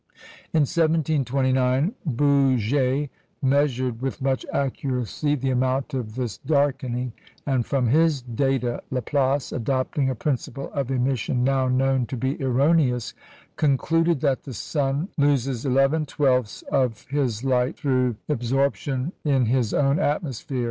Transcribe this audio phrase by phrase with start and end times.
[0.51, 3.07] In 1729 Bouguer
[3.39, 7.13] measured, with much accuracy, the amount of this darkening;
[7.45, 13.13] and from his data, Laplace, adopting a principle of emission now known to be erroneous,
[13.57, 19.99] concluded that the sun loses eleven twelfths of his light through absorption in his own
[19.99, 20.59] atmosphere.